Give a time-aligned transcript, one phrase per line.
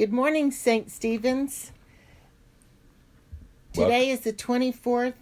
[0.00, 0.90] Good morning, St.
[0.90, 1.72] Stephen's.
[3.74, 5.12] Today is the 24th,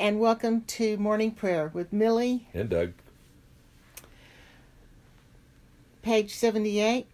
[0.00, 2.92] and welcome to morning prayer with Millie, And Doug.
[6.02, 7.06] page 78.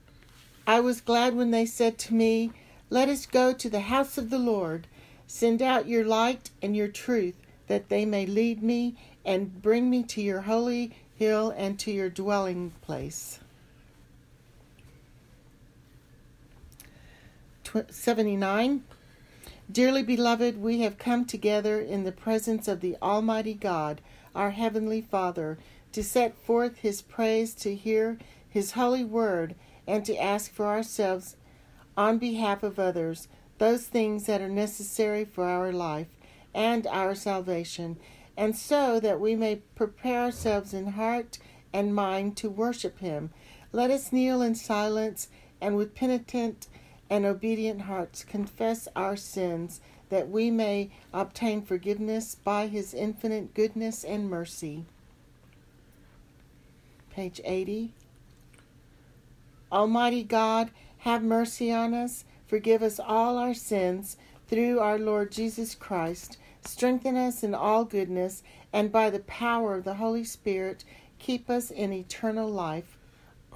[0.66, 2.52] I was glad when they said to me,
[2.88, 4.86] Let us go to the house of the Lord.
[5.26, 7.36] Send out your light and your truth,
[7.66, 12.08] that they may lead me and bring me to your holy hill and to your
[12.08, 13.38] dwelling place.
[17.90, 18.84] 79.
[19.70, 24.00] Dearly beloved, we have come together in the presence of the Almighty God,
[24.34, 25.58] our Heavenly Father,
[25.92, 28.18] to set forth His praise, to hear
[28.48, 29.54] His holy word,
[29.86, 31.36] and to ask for ourselves,
[31.96, 36.08] on behalf of others, those things that are necessary for our life
[36.54, 37.98] and our salvation,
[38.36, 41.38] and so that we may prepare ourselves in heart
[41.72, 43.30] and mind to worship Him.
[43.72, 45.28] Let us kneel in silence
[45.60, 46.68] and with penitent
[47.10, 54.04] and obedient hearts confess our sins, that we may obtain forgiveness by His infinite goodness
[54.04, 54.84] and mercy.
[57.10, 57.92] Page 80.
[59.70, 64.16] Almighty God, have mercy on us, forgive us all our sins
[64.48, 66.38] through our Lord Jesus Christ.
[66.64, 70.84] Strengthen us in all goodness, and by the power of the Holy Spirit,
[71.18, 72.98] keep us in eternal life.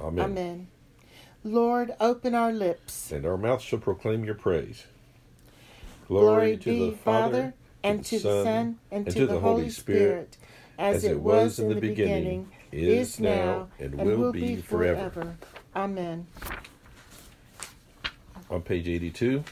[0.01, 0.25] Amen.
[0.25, 0.69] Amen.
[1.45, 3.11] Lord, open our lips.
[3.11, 4.87] And our mouth shall proclaim your praise.
[6.07, 10.37] Glory, be the Father, and to the Son, and to the Holy Spirit,
[10.79, 15.37] as it was in the beginning, is now, and will be forever.
[15.75, 16.27] Amen.
[18.51, 19.43] On page 82.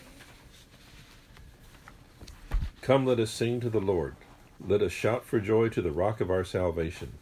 [2.83, 4.17] Come, let us sing to the Lord.
[4.65, 7.13] Let us shout for joy to the rock of our salvation.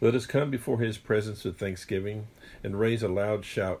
[0.00, 2.26] Let us come before his presence with thanksgiving
[2.62, 3.80] and raise a loud shout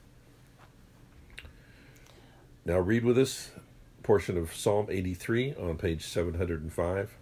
[2.65, 3.51] Now read with us
[3.99, 7.17] a portion of Psalm 83 on page 705.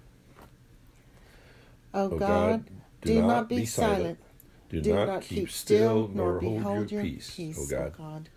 [1.94, 2.66] O O God,
[3.02, 4.20] do, not be silent.
[4.70, 8.30] Do, Do not, keep still, nor hold your peace, O God.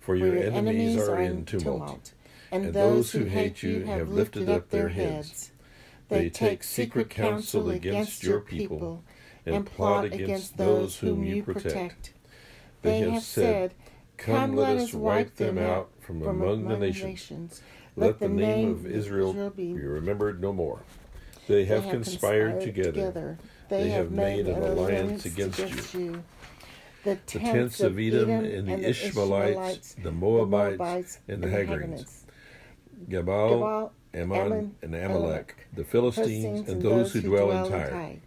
[0.00, 2.12] For For your enemies are in tumult,
[2.50, 5.52] and those who hate you have lifted up their heads.
[6.08, 9.04] They take secret counsel against your people
[9.46, 12.12] and plot against those whom you protect.
[12.82, 13.74] They have said,
[14.20, 17.62] Come, let us wipe them out from among the nations.
[17.96, 20.82] Let the name of Israel be remembered no more.
[21.48, 23.38] They have conspired together.
[23.68, 26.22] They have made an alliance against you.
[27.02, 32.24] The The tents of Edom and the Ishmaelites, the Moabites, and the Hagarites,
[33.08, 38.20] Gebal, Ammon, and Amalek, the Philistines, and those who dwell in Tyre.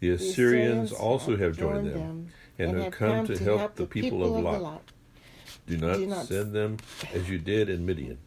[0.00, 2.28] The Assyrians also have joined them
[2.58, 4.92] and have come to help the people of Lot.
[5.66, 6.78] Do Do not not send them
[7.12, 8.18] as you did in Midian,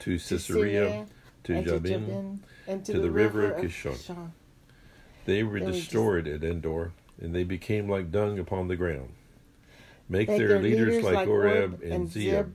[0.00, 1.06] to Sisera,
[1.44, 2.40] to and Jabin.
[2.66, 3.92] and to the river of Kishon.
[3.92, 4.30] Kishon.
[5.24, 9.10] They were They were destroyed at Endor, and they became like dung upon the ground.
[10.08, 12.52] Make Make their leaders like Oreb and Zeeb,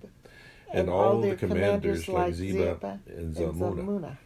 [0.72, 4.18] and all their the commanders like Zeba and Zalmunna, Zalmunna.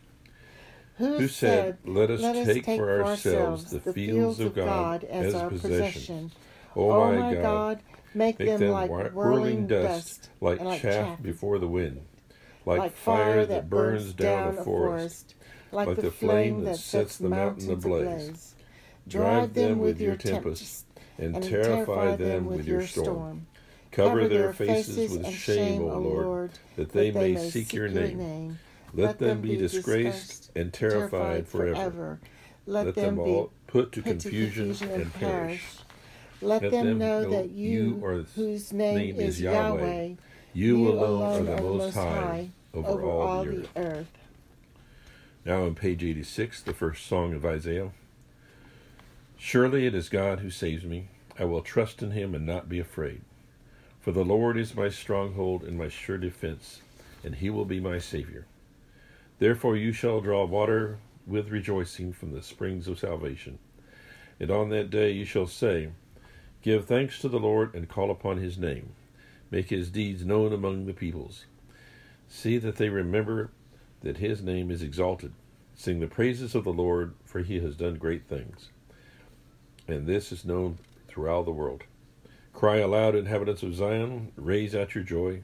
[0.97, 6.31] who said, Let us take for ourselves the fields of God as our possession.
[6.75, 7.79] Oh oh o O my God,
[8.15, 12.01] make, make them, them like whi- whirling dust, like and chaff before the wind,
[12.65, 15.35] like, like fire that burns down a forest,
[15.71, 18.55] like, like the the flame that sets the mountains mountain ablaze.
[19.07, 20.85] Drive them with your tempest,
[21.17, 23.47] and terrify them with your storm.
[23.91, 28.57] Cover their faces with shame, O Lord, that they may seek your name.
[28.93, 32.19] Let them be disgraced and terrified forever.
[32.65, 35.84] Let, them be all put to confusion and perish.
[36.41, 40.13] Let, Let them them know that you, you whose name, name is Yahweh, Yahweh,
[40.53, 43.69] You alone are the Most High over over all the earth.
[43.75, 44.11] earth.
[45.45, 47.91] Now on page 86, the first song of Isaiah.
[49.37, 51.07] Surely it is God who saves me.
[51.37, 53.21] I will trust in him and not be afraid.
[54.01, 56.81] For the Lord is my stronghold and my sure defense,
[57.23, 58.45] and he will be my Savior.
[59.39, 60.97] Therefore you shall draw water
[61.27, 63.59] with rejoicing from the springs of salvation.
[64.39, 65.89] And on that day you shall say,
[66.65, 68.93] Give thanks to the Lord and call upon his name.
[69.51, 71.45] Make his deeds known among the peoples.
[72.27, 73.51] See that they remember
[74.01, 75.33] that his name is exalted.
[75.75, 78.69] Sing the praises of the Lord, for he has done great things.
[79.87, 81.83] And this is known throughout the world.
[82.51, 85.43] Cry aloud, inhabitants of Zion, raise out your joy,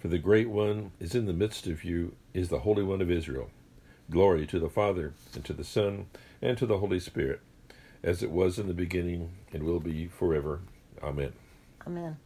[0.00, 3.08] for the great one is in the midst of you, is the Holy One of
[3.08, 3.50] Israel.
[4.10, 6.06] Glory to the Father, and to the Son,
[6.42, 7.40] and to the Holy Spirit,
[8.02, 10.60] as it was in the beginning, and will be forever.
[11.02, 11.32] Amen.
[11.86, 12.16] Amen.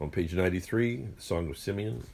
[0.00, 2.04] On page 93, the Song of Simeon.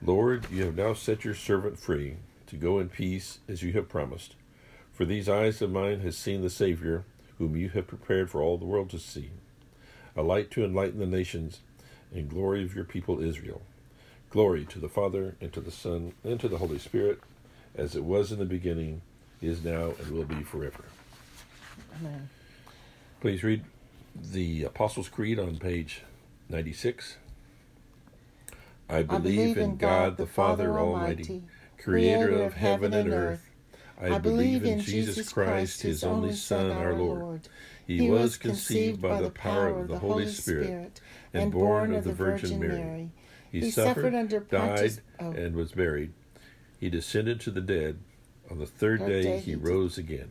[0.00, 3.88] Lord, you have now set your servant free to go in peace as you have
[3.88, 4.34] promised.
[4.92, 7.04] For these eyes of mine have seen the Savior,
[7.38, 9.30] whom you have prepared for all the world to see,
[10.16, 11.60] a light to enlighten the nations,
[12.12, 13.62] and glory of your people Israel.
[14.30, 17.20] Glory to the Father, and to the Son, and to the Holy Spirit,
[17.74, 19.02] as it was in the beginning,
[19.40, 20.84] is now, and will be forever.
[21.96, 22.28] Amen.
[23.20, 23.64] Please read
[24.14, 26.02] the Apostles' Creed on page
[26.48, 27.16] 96.
[28.88, 31.42] I believe in God the Father Almighty,
[31.76, 33.50] creator of heaven and earth.
[34.00, 37.48] I believe in Jesus Christ, his only Son, our Lord.
[37.86, 41.00] He was conceived by the power of the Holy Spirit
[41.32, 43.10] and born of the Virgin Mary.
[43.50, 45.30] He suffered, died, Pontius- oh.
[45.30, 46.12] and was buried.
[46.78, 47.98] He descended to the dead.
[48.50, 50.30] On the third day he rose again.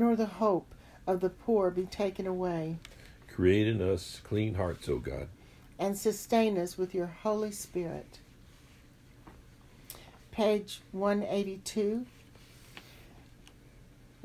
[0.00, 0.74] Nor the hope
[1.06, 2.78] of the poor be taken away.
[3.28, 5.28] Create in us clean hearts, O God.
[5.78, 8.18] and sustain us with your Holy Spirit.
[10.30, 12.06] Page 182.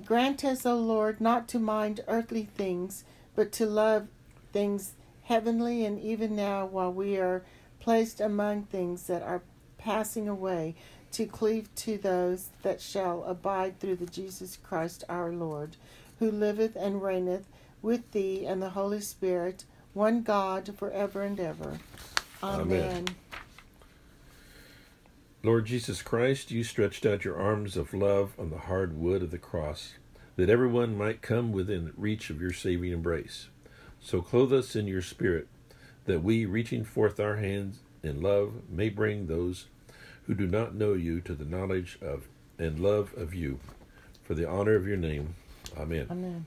[0.06, 3.04] Grant us, O Lord, not to mind earthly things,
[3.36, 4.07] but to love
[4.54, 4.94] things
[5.24, 7.44] heavenly, and even now, while we are
[7.81, 9.42] placed among things that are
[9.77, 10.75] passing away,
[11.16, 15.78] to cleave to those that shall abide through the Jesus Christ our Lord,
[16.20, 17.48] who liveth and reigneth
[17.82, 19.64] with thee and the Holy Spirit,
[19.94, 21.80] one God, forever and ever.
[22.44, 22.82] Amen.
[22.82, 23.06] Amen.
[25.42, 29.32] Lord Jesus Christ, you stretched out your arms of love on the hard wood of
[29.32, 29.94] the cross,
[30.36, 33.48] that everyone might come within reach of your saving embrace.
[34.01, 35.48] So clothe us in your spirit,
[36.08, 39.68] that we, reaching forth our hands in love, may bring those
[40.27, 42.27] who do not know you to the knowledge of
[42.58, 43.60] and love of you,
[44.24, 45.36] for the honor of your name.
[45.77, 46.08] Amen.
[46.10, 46.46] Amen.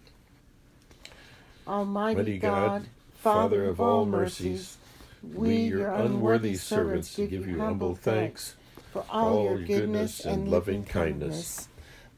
[1.67, 4.79] Almighty Mighty God, God, Father of all mercies,
[5.23, 8.55] we, your unworthy servants, give you humble thanks
[8.93, 11.69] for all your goodness and loving kindness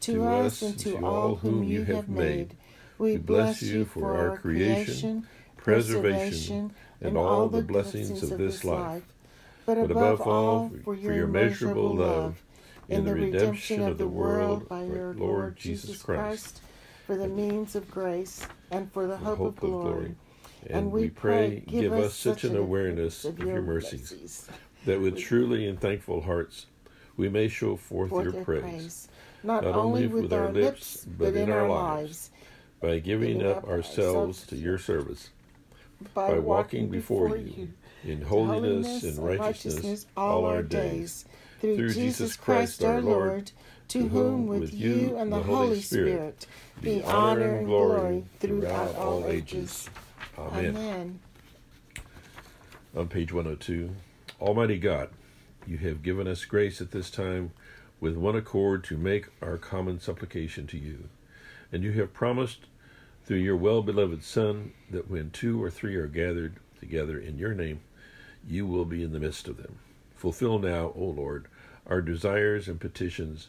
[0.01, 2.57] to us and to all whom you have made.
[2.99, 5.27] We bless you for our creation,
[5.57, 9.03] preservation, and all the blessings of this life.
[9.71, 12.43] But above all, for your immeasurable love
[12.89, 16.61] in the redemption of the world by your Lord Jesus Christ,
[17.07, 20.17] for the means of grace and for the hope of glory.
[20.67, 24.49] And we pray, give us such an awareness of your mercies,
[24.87, 26.67] that with truly and thankful hearts
[27.17, 29.07] we may show forth your praise,
[29.45, 32.33] not, only with our lips, but in our lives,
[32.81, 35.31] by giving up ourselves to your service,
[36.13, 37.69] by walking before you
[38.05, 41.25] in holiness and righteousness all our days,
[41.61, 43.53] through, Jesus Christ our Lord,
[43.89, 46.47] to whom with you and the Holy Spirit
[46.81, 49.91] be honor and glory throughout all ages.
[50.39, 50.77] Amen.
[50.77, 51.21] Amen.
[52.97, 53.91] On page 102
[54.41, 55.11] Almighty God,
[55.67, 57.53] you have given us grace at this time
[58.01, 61.09] with one accord to make our common supplication to you.
[61.71, 62.61] And you have promised
[63.25, 67.55] through your well beloved Son that when two or three are gathered together in your
[67.55, 67.81] name,
[68.47, 69.79] you will be in the midst of them.
[70.15, 71.47] Fulfill now, O Lord,
[71.87, 73.49] our desires and petitions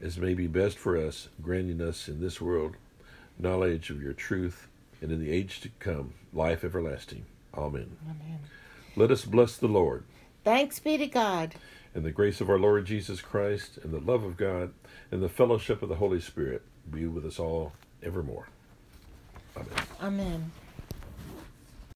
[0.00, 2.76] as may be best for us, granting us in this world
[3.38, 4.68] knowledge of your truth,
[5.00, 7.24] and in the age to come, life everlasting.
[7.54, 7.96] Amen.
[8.04, 8.38] Amen.
[8.94, 10.04] Let us bless the Lord.
[10.44, 11.54] Thanks be to God.
[11.94, 14.72] And the grace of our Lord Jesus Christ, and the love of God,
[15.10, 18.48] and the fellowship of the Holy Spirit be with us all evermore.
[19.56, 19.72] Amen.
[20.00, 20.52] Amen.